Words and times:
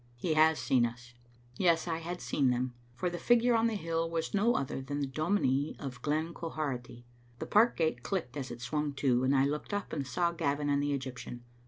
"He 0.15 0.33
has 0.33 0.57
seen 0.57 0.83
us." 0.83 1.13
Yes, 1.59 1.87
I 1.87 1.99
had 1.99 2.21
seen 2.21 2.49
them, 2.49 2.73
for 2.95 3.07
the 3.07 3.19
figure 3.19 3.53
on 3.53 3.67
the 3.67 3.75
hill 3.75 4.09
was 4.09 4.33
no 4.33 4.55
other 4.55 4.81
than 4.81 4.99
the 4.99 5.05
dominie 5.05 5.75
of 5.77 6.01
Glen 6.01 6.33
Quharity. 6.33 7.05
The 7.37 7.45
park 7.45 7.77
gate 7.77 8.01
clicked 8.01 8.35
as 8.35 8.49
it 8.49 8.61
swung 8.61 8.93
to, 8.93 9.23
and 9.23 9.35
I 9.35 9.45
looked 9.45 9.75
up 9.75 9.93
and 9.93 10.07
saw 10.07 10.31
Gavin 10.31 10.69
and 10.71 10.81
the 10.81 10.91
Egyptian. 10.93 11.43